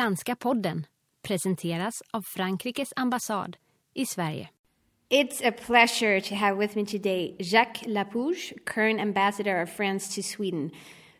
[0.00, 0.86] Franska podden
[1.22, 3.56] presenteras av Frankrikes ambassad
[3.94, 4.48] i Sverige.
[5.10, 10.22] It's a pleasure to have with me today Jacques Lapouge, current ambassador of France to
[10.22, 10.70] Sweden,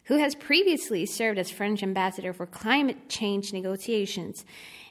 [0.08, 4.46] who has previously served as French ambassador for climate change negotiations.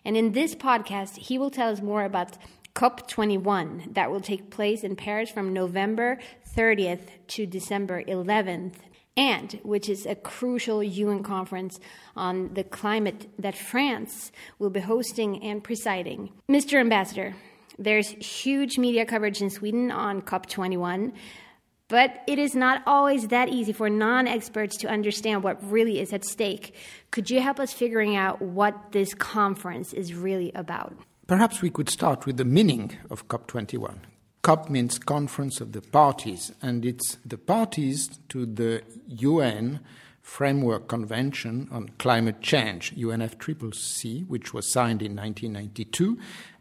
[0.06, 2.38] And in this podcast, he will tell us more about
[2.76, 6.20] COP21 that will take place in Paris from November
[6.56, 8.76] 30th to December 11th
[9.18, 11.80] and which is a crucial UN conference
[12.16, 16.32] on the climate that France will be hosting and presiding.
[16.50, 16.80] Mr.
[16.80, 17.36] Ambassador,
[17.78, 21.14] there's huge media coverage in Sweden on COP21,
[21.88, 26.14] but it is not always that easy for non experts to understand what really is
[26.14, 26.76] at stake.
[27.12, 30.94] Could you help us figuring out what this conference is really about?
[31.26, 34.00] Perhaps we could start with the meaning of COP21.
[34.42, 39.82] COP means Conference of the Parties, and it's the parties to the UN
[40.22, 46.18] Framework Convention on Climate Change, UNFCCC, which was signed in 1992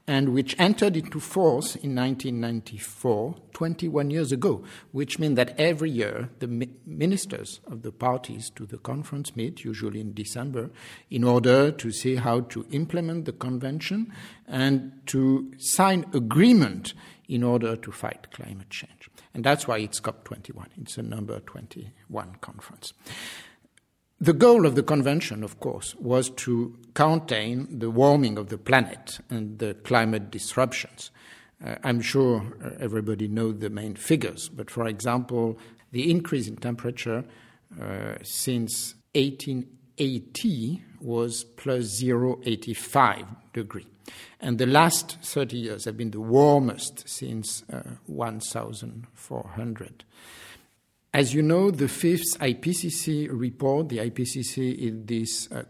[0.08, 6.30] and which entered into force in 1994, 21 years ago, which means that every year
[6.38, 10.70] the ministers of the parties to the conference meet, usually in December,
[11.10, 14.10] in order to see how to implement the convention
[14.46, 16.94] and to sign agreement
[17.28, 19.10] in order to fight climate change.
[19.34, 20.66] And that's why it's COP21.
[20.80, 22.94] It's a number 21 conference.
[24.20, 29.20] The goal of the convention, of course, was to contain the warming of the planet
[29.30, 31.12] and the climate disruptions.
[31.64, 35.58] Uh, I'm sure uh, everybody knows the main figures, but for example,
[35.92, 37.24] the increase in temperature
[37.80, 39.78] uh, since 1880
[41.00, 43.86] was plus 0.85 degree.
[44.40, 50.04] And the last 30 years have been the warmest since uh, 1400.
[51.12, 55.64] As you know, the fifth IPCC report, the IPCC is this uh,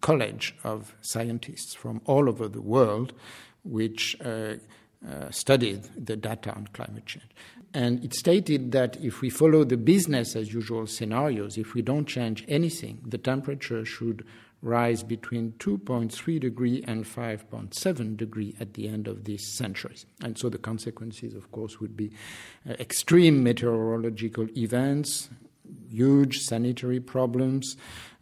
[0.00, 3.12] college of scientists from all over the world
[3.62, 4.54] which uh,
[5.08, 7.30] uh, studied the data on climate change.
[7.72, 12.06] And it stated that if we follow the business as usual scenarios, if we don't
[12.06, 14.26] change anything, the temperature should
[14.62, 19.96] rise between 2.3 degree and 5.7 degree at the end of this century.
[20.22, 22.10] And so the consequences, of course, would be
[22.68, 25.30] uh, extreme meteorological events,
[25.90, 27.76] huge sanitary problems,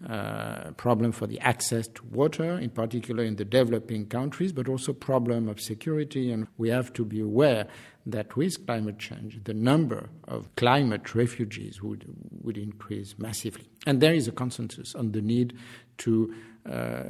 [0.08, 4.92] uh, problem for the access to water, in particular in the developing countries, but also
[4.92, 6.30] problem of security.
[6.30, 7.66] And we have to be aware
[8.06, 12.04] that with climate change, the number of climate refugees would,
[12.42, 13.68] would increase massively.
[13.86, 15.54] And there is a consensus on the need
[15.98, 16.34] to
[16.70, 17.02] uh,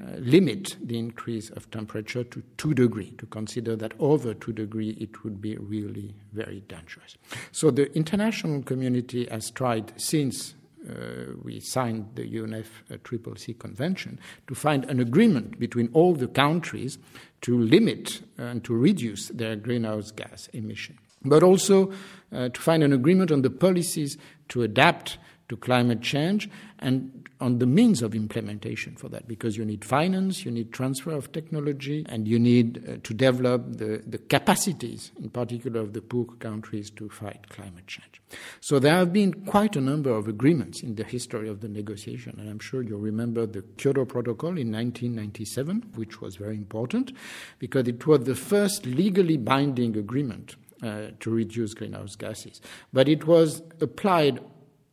[0.00, 4.90] uh, limit the increase of temperature to 2 degree, to consider that over 2 degree
[5.00, 7.16] it would be really very dangerous.
[7.50, 10.54] So the international community has tried since
[10.88, 16.98] uh, we signed the UNFCCC convention to find an agreement between all the countries
[17.40, 21.92] to limit and to reduce their greenhouse gas emission, but also
[22.32, 24.16] uh, to find an agreement on the policies
[24.48, 26.48] to adapt to climate change
[26.78, 31.12] and on the means of implementation for that because you need finance, you need transfer
[31.12, 36.02] of technology, and you need uh, to develop the, the capacities, in particular of the
[36.02, 38.20] poor countries, to fight climate change.
[38.60, 42.36] So there have been quite a number of agreements in the history of the negotiation,
[42.38, 47.12] and I'm sure you remember the Kyoto Protocol in 1997, which was very important
[47.58, 52.60] because it was the first legally binding agreement uh, to reduce greenhouse gases.
[52.92, 54.40] But it was applied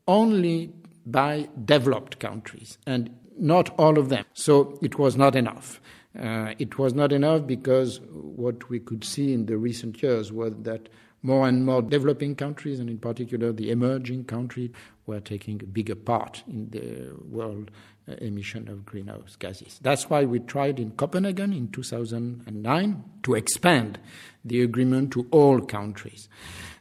[0.07, 0.73] only
[1.05, 4.25] by developed countries, and not all of them.
[4.33, 5.81] So it was not enough.
[6.17, 10.53] Uh, it was not enough because what we could see in the recent years was
[10.61, 10.87] that
[11.21, 14.69] more and more developing countries, and in particular the emerging countries,
[15.07, 17.69] were taking a bigger part in the world
[18.07, 19.79] emission of greenhouse gases.
[19.81, 23.99] That's why we tried in Copenhagen in 2009 to expand
[24.43, 26.29] the agreement to all countries.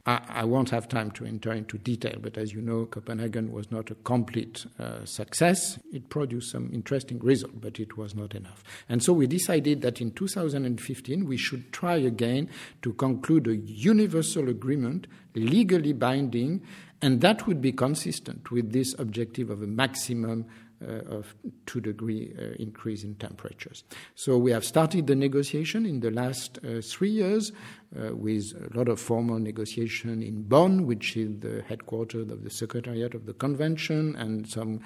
[0.07, 3.71] I, I, won't have time to enter into detail, but as you know, Copenhagen was
[3.71, 5.79] not a complete uh, success.
[5.95, 8.63] It produced some interesting results, but it was not enough.
[8.91, 12.51] And so we decided that in 2015 we should try again
[12.83, 16.61] to conclude a universal agreement, legally binding,
[17.01, 20.53] and that would be consistent with this objective of a maximum uh,
[20.85, 21.35] of
[21.67, 23.85] two degree uh, increase in temperatures.
[24.15, 27.53] So we have started the negotiation in the last uh, three years
[27.93, 33.15] with a lot of formal negotiation in Bonn, which is the headquarters of the Secretariat
[33.15, 34.81] of the Convention, and some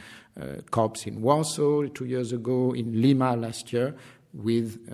[0.70, 3.96] COPs in Warsaw two years ago, in Lima last year,
[4.34, 4.86] with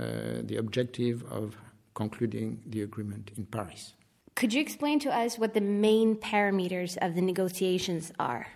[0.46, 1.56] the objective of
[1.94, 3.94] concluding the agreement in Paris.
[4.36, 8.46] Could you explain to us what the main parameters of the negotiations are?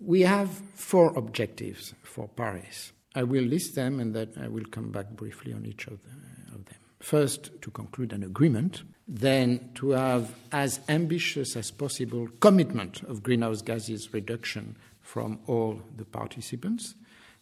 [0.00, 2.92] We have four objectives for Paris.
[3.14, 6.54] I will list them and then I will come back briefly on each of, the,
[6.54, 6.76] of them.
[7.00, 13.60] First, to conclude an agreement, then to have as ambitious as possible commitment of greenhouse
[13.62, 16.94] gases reduction from all the participants.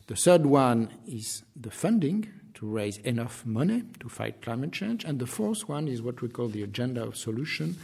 [0.06, 5.04] The third one is the funding to raise enough money to fight climate change.
[5.04, 7.76] And the fourth one is what we call the agenda of solution,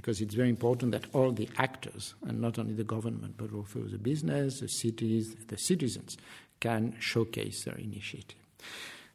[0.00, 3.80] because it's very important that all the actors, and not only the government, but also
[3.80, 6.16] the business, the cities, the citizens,
[6.58, 8.38] can showcase their initiative.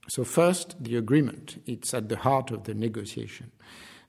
[0.07, 1.59] So, first, the agreement.
[1.65, 3.51] It's at the heart of the negotiation.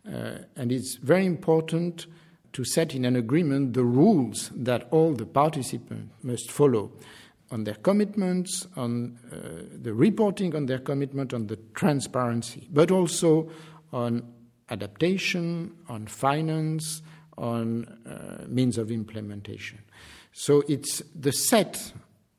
[0.07, 2.09] Uh, and it's very important
[2.53, 6.93] to set in an agreement the rules that all the participants must follow
[7.51, 13.49] on their commitments, on uh, the reporting on their commitment, on the transparency, but also
[13.95, 14.36] on
[14.71, 17.03] adaptation, on finance,
[17.39, 19.79] on uh, means of implementation.
[20.33, 21.93] So it's the set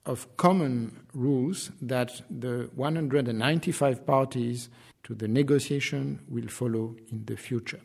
[0.06, 4.69] of common rules that the 195 parties
[5.03, 7.79] to the negotiation will follow in the future.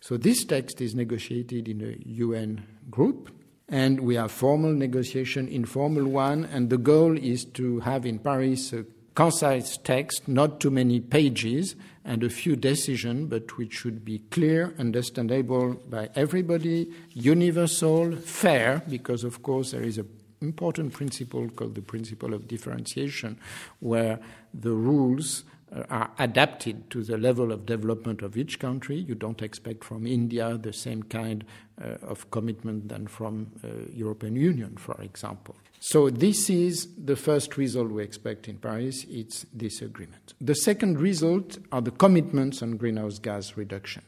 [0.00, 3.30] So this text is negotiated in a UN group,
[3.68, 8.72] and we have formal negotiation, informal one, and the goal is to have in Paris
[8.72, 8.84] a
[9.14, 11.74] concise text, not too many pages,
[12.04, 19.24] and a few decisions, but which should be clear, understandable by everybody, universal, fair, because
[19.24, 20.08] of course there is an
[20.40, 23.38] important principle called the principle of differentiation,
[23.80, 24.18] where
[24.54, 25.44] the rules
[25.88, 28.96] are adapted to the level of development of each country.
[28.96, 31.44] You don't expect from India the same kind
[31.80, 35.54] uh, of commitment than from uh, European Union, for example.
[35.78, 39.06] So this is the first result we expect in Paris.
[39.08, 40.34] It's this agreement.
[40.40, 44.02] The second result are the commitments on greenhouse gas reduction.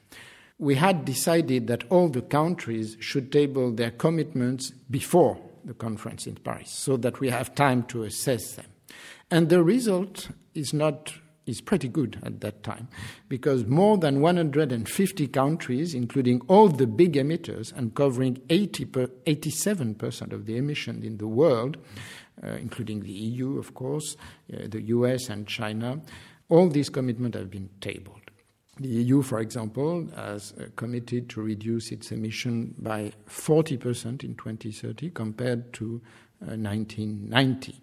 [0.59, 6.37] We had decided that all the countries should table their commitments before the conference in
[6.37, 8.67] Paris so that we have time to assess them.
[9.31, 11.15] And the result is not
[11.47, 12.89] is pretty good at that time
[13.29, 20.33] because more than 150 countries, including all the big emitters and covering 80 per, 87%
[20.33, 21.79] of the emissions in the world,
[22.43, 24.17] uh, including the EU, of course,
[24.53, 26.01] uh, the US and China,
[26.49, 28.21] all these commitments have been tabled.
[28.79, 35.11] The EU, for example, has uh, committed to reduce its emission by 40% in 2030
[35.11, 36.01] compared to
[36.41, 37.81] 1990.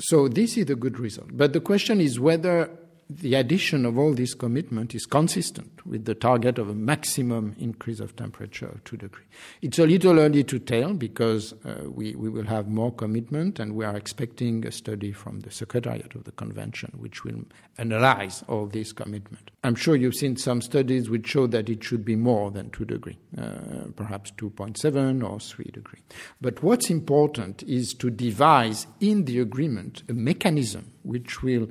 [0.00, 1.36] So this is a good result.
[1.36, 2.70] But the question is whether
[3.10, 8.00] the addition of all this commitment is consistent with the target of a maximum increase
[8.00, 9.26] of temperature of 2 degrees.
[9.62, 13.74] It's a little early to tell because uh, we, we will have more commitment and
[13.74, 17.44] we are expecting a study from the Secretariat of the Convention which will
[17.78, 19.50] analyze all this commitment.
[19.64, 22.84] I'm sure you've seen some studies which show that it should be more than 2
[22.84, 26.02] degrees, uh, perhaps 2.7 or 3 degrees.
[26.42, 31.68] But what's important is to devise in the agreement a mechanism which will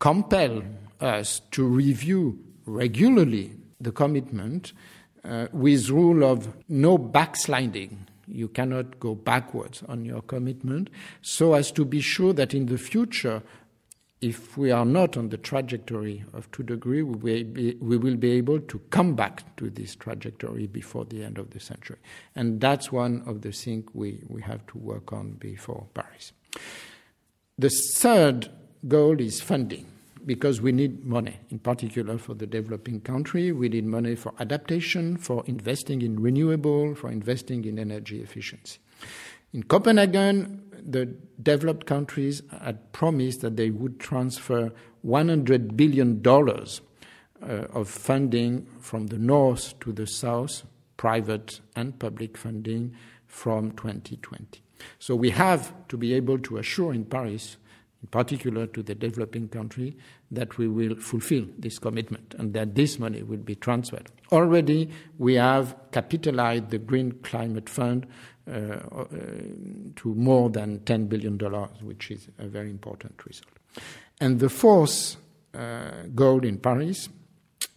[0.00, 0.62] compel
[0.98, 4.72] us to review regularly the commitment
[5.24, 8.06] uh, with rule of no backsliding.
[8.26, 10.88] You cannot go backwards on your commitment,
[11.20, 13.42] so as to be sure that in the future,
[14.20, 18.16] if we are not on the trajectory of two degrees, we will, be, we will
[18.16, 21.96] be able to come back to this trajectory before the end of the century.
[22.36, 26.32] And that's one of the things we, we have to work on before Paris.
[27.58, 28.50] The third
[28.86, 29.89] goal is funding
[30.26, 33.52] because we need money, in particular for the developing country.
[33.52, 38.78] We need money for adaptation, for investing in renewable, for investing in energy efficiency.
[39.52, 41.06] In Copenhagen, the
[41.42, 44.72] developed countries had promised that they would transfer
[45.04, 50.64] $100 billion uh, of funding from the north to the south,
[50.96, 52.94] private and public funding,
[53.26, 54.60] from 2020.
[54.98, 57.56] So we have to be able to assure in Paris
[58.02, 59.96] in particular to the developing country,
[60.30, 64.10] that we will fulfill this commitment and that this money will be transferred.
[64.32, 68.06] Already, we have capitalized the Green Climate Fund
[68.48, 69.04] uh, uh,
[69.96, 71.38] to more than $10 billion,
[71.82, 73.50] which is a very important result.
[74.20, 75.16] And the fourth
[75.54, 77.08] uh, goal in Paris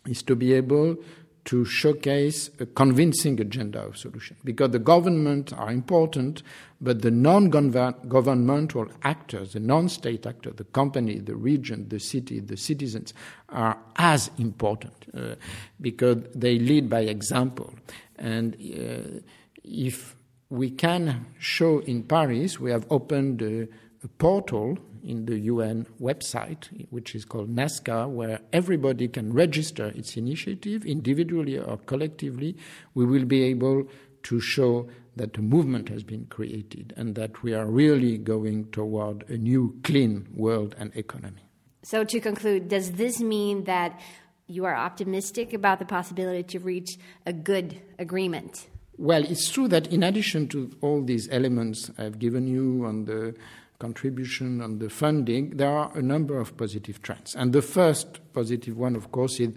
[0.08, 0.98] is to be able
[1.45, 4.38] to showcase a convincing agenda of solution.
[4.43, 6.41] Because the government are important
[6.79, 13.13] but the non-governmental actors the non-state actors the company the region the city the citizens
[13.50, 15.35] are as important uh,
[15.79, 17.73] because they lead by example.
[18.17, 19.19] And uh,
[19.63, 20.15] if
[20.50, 23.67] we can show in paris we have opened a,
[24.03, 30.17] a portal in the UN website, which is called NAZCA, where everybody can register its
[30.17, 32.55] initiative individually or collectively.
[32.93, 33.88] We will be able
[34.24, 39.29] to show that a movement has been created and that we are really going toward
[39.29, 41.43] a new clean world and economy.
[41.83, 44.00] So, to conclude, does this mean that
[44.48, 48.67] you are optimistic about the possibility to reach a good agreement?
[48.98, 53.36] Well, it's true that in addition to all these elements I've given you on the
[53.80, 57.36] contribution, on the funding, there are a number of positive trends.
[57.36, 59.53] And the first positive one, of course, is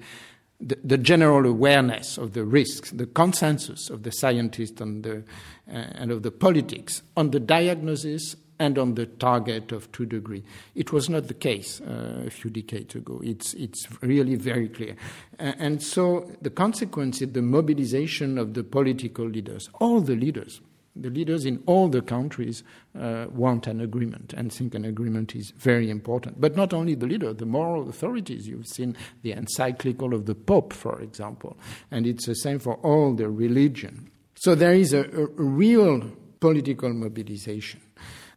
[0.61, 5.21] the, the general awareness of the risks, the consensus of the scientists and, uh,
[5.67, 10.43] and of the politics on the diagnosis and on the target of two degree.
[10.75, 13.21] It was not the case uh, a few decades ago.
[13.23, 14.97] It's, it's really very clear.
[15.39, 20.61] Uh, and so the consequence is the mobilization of the political leaders, all the leaders,
[20.97, 22.63] the leaders in all the countries
[22.99, 26.41] uh, want an agreement and think an agreement is very important.
[26.41, 28.49] But not only the leader, the moral authorities.
[28.49, 31.57] You've seen the encyclical of the Pope, for example,
[31.91, 34.11] and it's the same for all the religion.
[34.35, 36.11] So there is a, a real
[36.41, 37.81] political mobilization.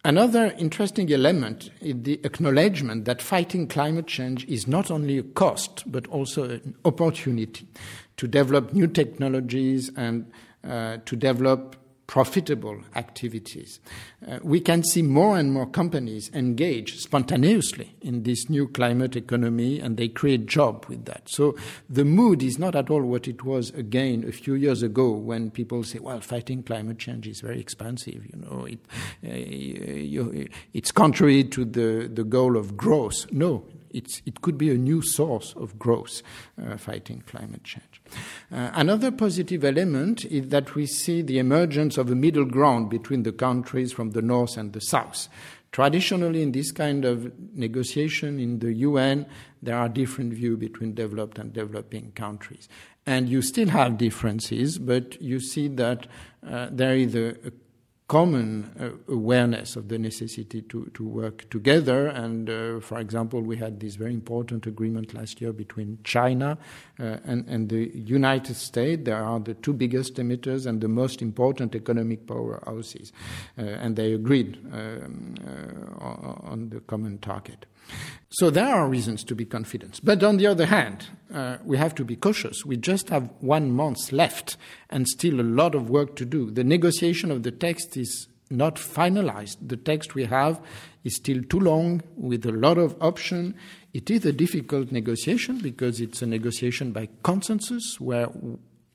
[0.06, 5.84] Another interesting element is the acknowledgement that fighting climate change is not only a cost,
[5.92, 7.68] but also an opportunity
[8.16, 10.32] to develop new technologies and
[10.64, 11.76] uh, to develop
[12.10, 13.80] profitable activities.
[14.28, 19.80] Uh, we can see more and more companies engage spontaneously in this new climate economy
[19.80, 21.30] and they create jobs with that.
[21.30, 21.56] So
[21.88, 25.52] the mood is not at all what it was again a few years ago when
[25.52, 28.26] people say, well, fighting climate change is very expensive.
[28.26, 28.80] You know, it,
[29.24, 33.32] uh, you, it's contrary to the, the goal of growth.
[33.32, 36.22] No, it's, it could be a new source of growth
[36.62, 38.02] uh, fighting climate change.
[38.52, 43.24] Uh, another positive element is that we see the emergence of a middle ground between
[43.24, 45.28] the countries from the north and the south.
[45.72, 49.28] Traditionally, in this kind of negotiation in the UN,
[49.62, 52.68] there are different views between developed and developing countries.
[53.06, 56.08] And you still have differences, but you see that
[56.48, 57.52] uh, there is a, a
[58.10, 62.08] common uh, awareness of the necessity to, to work together.
[62.08, 66.58] And uh, for example, we had this very important agreement last year between China
[67.00, 69.04] uh, and, and, the United States.
[69.06, 73.12] They are the two biggest emitters and the most important economic powerhouses.
[73.56, 77.68] Uh, and they agreed um, uh, on the common target.
[78.30, 80.00] So there are reasons to be confident.
[80.04, 82.64] But on the other hand, uh, we have to be cautious.
[82.66, 84.56] We just have one month left
[84.90, 86.52] and still a lot of work to do.
[86.52, 89.58] The negotiation of the text is not finalized.
[89.66, 90.60] The text we have
[91.04, 93.56] is still too long with a lot of options.
[93.94, 98.30] It is a difficult negotiation because it's a negotiation by consensus where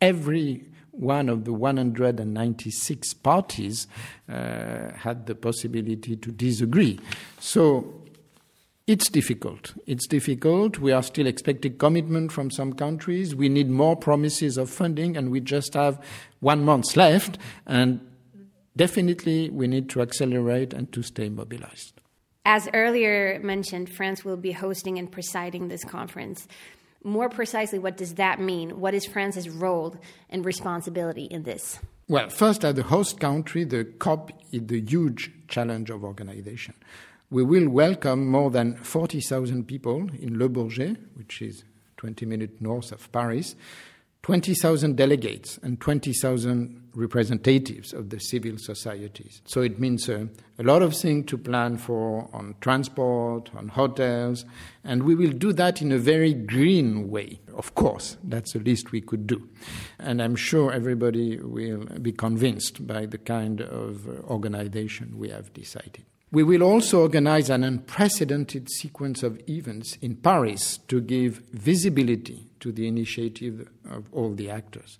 [0.01, 3.89] every one of the 196 parties
[4.29, 7.01] uh, had the possibility to disagree.
[7.41, 8.04] So
[8.87, 9.73] it's difficult.
[9.87, 10.79] It's difficult.
[10.79, 13.35] We are still expecting commitment from some countries.
[13.35, 16.05] We need more promises of funding, and we just have
[16.41, 17.39] one month left.
[17.67, 18.01] And
[18.77, 21.95] definitely, we need to accelerate and to stay mobilized.
[22.45, 26.47] As earlier mentioned, France will be hosting and presiding this conference.
[27.03, 28.81] More precisely, what does that mean?
[28.81, 29.97] What is France's role
[30.29, 31.79] and responsibility in this?
[32.07, 36.75] Well, first, as the host country, the COP is the huge challenge of organization
[37.35, 41.65] we will welcome more than 40,000 people in Le Bourget, which is
[41.97, 43.57] 20 minutes north of Paris,
[44.23, 49.43] 20,000 delegates and 20,000 representatives of the civil societies.
[49.47, 50.27] So it means uh,
[50.61, 54.45] a lot of things to plan for on transport, on hotels,
[54.85, 57.41] and we will do that in a very green way.
[57.53, 59.49] Of course, that's the least we could do.
[59.99, 65.53] And I'm sure everybody will be convinced by the kind of uh, organization we have
[65.53, 66.05] decided.
[66.31, 72.73] We will also organize an unprecedented sequence of events in Paris to give visibility to
[72.73, 74.99] the initiative of all the actors,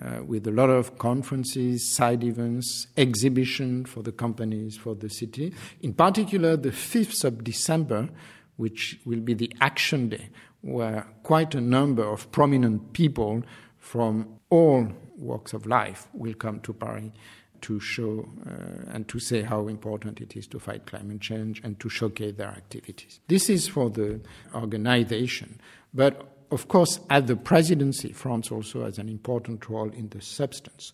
[0.00, 5.52] uh, with a lot of conferences, side events, exhibition for the companies, for the city.
[5.80, 8.08] In particular, the 5th of December,
[8.56, 10.28] which will be the action day,
[10.60, 13.42] where quite a number of prominent people
[13.78, 17.10] from all walks of life will come to Paris
[17.62, 21.78] to show uh, and to say how important it is to fight climate change and
[21.80, 23.20] to showcase their activities.
[23.28, 24.20] This is for the
[24.54, 25.60] organization.
[25.92, 30.92] But of course, at the presidency, France also has an important role in the substance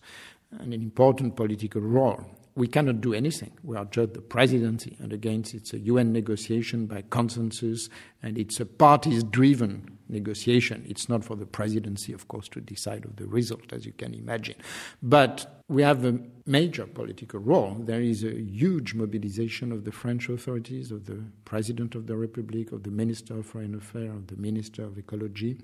[0.59, 2.25] and an important political role.
[2.55, 3.51] We cannot do anything.
[3.63, 7.89] We are just the presidency, and again, it's a UN negotiation by consensus,
[8.21, 10.85] and it's a parties driven negotiation.
[10.87, 14.13] It's not for the presidency, of course, to decide of the result, as you can
[14.13, 14.55] imagine.
[15.01, 17.75] But we have a major political role.
[17.79, 22.71] There is a huge mobilization of the French authorities, of the President of the Republic,
[22.71, 25.57] of the Minister of Foreign Affairs, of the Minister of Ecology.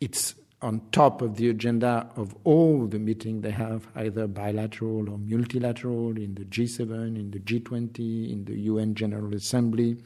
[0.00, 5.18] It's on top of the agenda of all the meetings they have, either bilateral or
[5.18, 9.98] multilateral, in the G7, in the G20, in the UN General Assembly.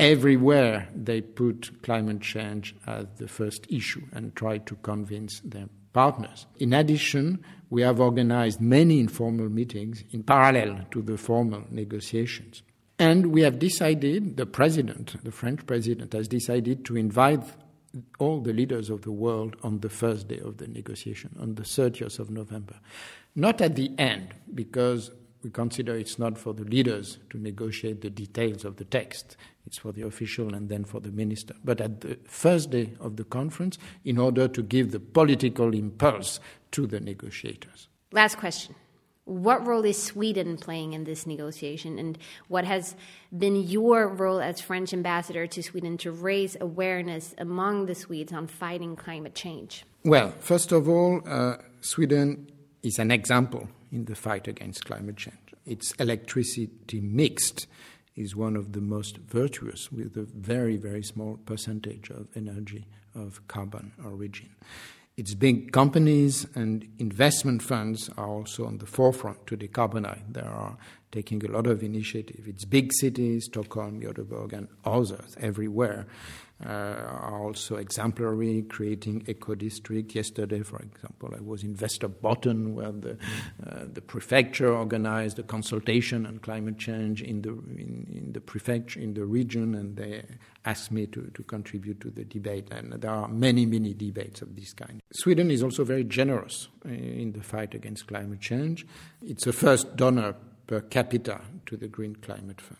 [0.00, 6.46] Everywhere they put climate change as the first issue and try to convince their partners.
[6.58, 12.62] In addition, we have organized many informal meetings in parallel to the formal negotiations.
[12.98, 17.42] And we have decided, the president, the French president, has decided to invite
[18.18, 21.62] all the leaders of the world on the first day of the negotiation, on the
[21.62, 22.80] 30th of November.
[23.34, 25.10] Not at the end, because
[25.42, 29.36] we consider it's not for the leaders to negotiate the details of the text.
[29.66, 31.54] It's for the official and then for the minister.
[31.64, 36.40] But at the first day of the conference, in order to give the political impulse
[36.72, 37.88] to the negotiators.
[38.12, 38.74] Last question.
[39.24, 42.18] What role is Sweden playing in this negotiation, and
[42.48, 42.96] what has
[43.36, 48.48] been your role as French ambassador to Sweden to raise awareness among the Swedes on
[48.48, 49.84] fighting climate change?
[50.04, 52.50] Well, first of all, uh, Sweden
[52.82, 55.36] is an example in the fight against climate change.
[55.66, 57.66] Its electricity mixed
[58.16, 63.46] is one of the most virtuous, with a very, very small percentage of energy of
[63.48, 64.50] carbon origin.
[65.16, 70.22] Its big companies and investment funds are also on the forefront to decarbonize.
[70.32, 70.78] They are
[71.12, 72.46] taking a lot of initiative.
[72.46, 76.06] Its big cities, Stockholm, Göteborg, and others everywhere,
[76.66, 80.14] are also exemplary, creating eco district.
[80.14, 83.16] Yesterday, for example, I was in Västerbotten, where the,
[83.66, 89.00] uh, the prefecture organized a consultation on climate change in the in, in, the prefecture
[89.00, 90.22] in the region, and they
[90.64, 92.68] asked me to, to contribute to the debate.
[92.70, 95.02] And there are many, many debates of this kind.
[95.12, 98.86] Sweden is also very generous uh, in the fight against climate change.
[99.22, 100.34] It's the first donor
[100.66, 102.78] per capita to the Green Climate Fund.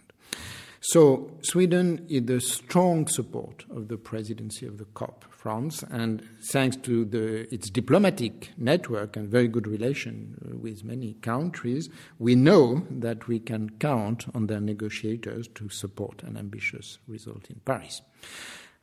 [0.80, 6.76] So Sweden is the strong support of the presidency of the COP, France, and thanks
[6.76, 12.86] to the, its diplomatic network and very good relation uh, with many countries, we know
[12.90, 18.00] that we can count on their negotiators to support an ambitious result in Paris.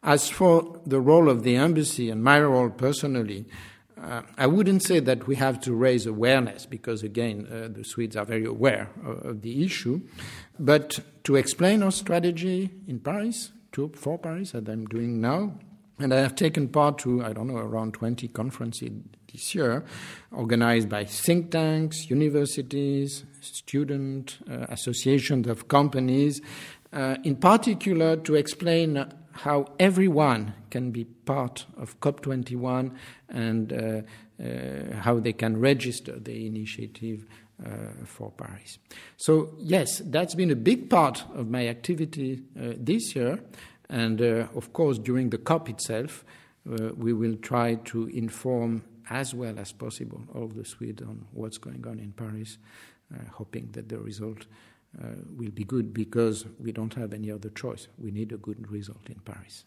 [0.03, 3.47] As for the role of the embassy and my role personally,
[4.01, 8.15] uh, I wouldn't say that we have to raise awareness because, again, uh, the Swedes
[8.15, 10.01] are very aware of, of, the issue,
[10.59, 15.53] but to explain our strategy in Paris, to, for Paris, as I'm doing now.
[15.99, 18.91] And I have taken part to, I don't know, around 20 conferences
[19.31, 19.83] this year,
[20.31, 26.39] organized by think tanks, universities, student uh, associations of companies,
[26.93, 32.91] uh, in particular to explain how everyone can be part of COP21
[33.29, 34.01] and uh,
[34.43, 37.25] uh, how they can register the initiative
[37.63, 37.69] uh,
[38.05, 38.79] for Paris.
[39.17, 43.39] So, yes, that's been a big part of my activity uh, this year.
[43.89, 46.25] And uh, of course, during the COP itself,
[46.69, 51.57] uh, we will try to inform as well as possible all the Swedes on what's
[51.57, 52.57] going on in Paris,
[53.31, 54.45] hoping that the result
[55.01, 55.07] uh,
[55.37, 57.87] will be good because we don't have any other choice.
[57.97, 59.65] We need a good result in Paris.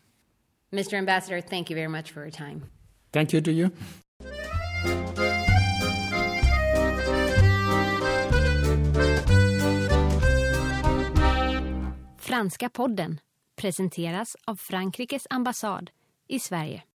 [0.73, 0.95] Mr.
[0.95, 2.62] Ambassador, thank you very much for your time.
[3.12, 3.71] Thank you to you.
[12.19, 13.21] Franska podden
[13.57, 15.90] presenteras av Frankrikes ambassad
[16.29, 16.89] i Sverige.